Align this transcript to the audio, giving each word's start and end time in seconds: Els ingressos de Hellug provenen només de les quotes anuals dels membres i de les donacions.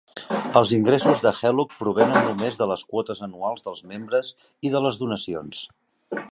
Els 0.61 0.69
ingressos 0.77 1.21
de 1.25 1.33
Hellug 1.39 1.75
provenen 1.83 2.25
només 2.29 2.57
de 2.63 2.69
les 2.73 2.85
quotes 2.95 3.23
anuals 3.29 3.69
dels 3.69 3.87
membres 3.95 4.35
i 4.69 4.73
de 4.77 4.85
les 4.87 5.01
donacions. 5.05 5.65